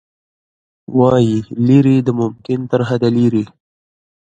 [0.97, 3.45] وايي، لیرې د ممکن ترحده لیرې